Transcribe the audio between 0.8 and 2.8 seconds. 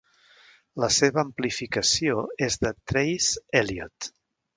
La seva amplificació és de